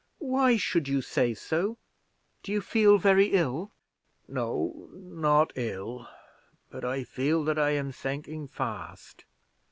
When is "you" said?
0.87-0.99, 2.51-2.59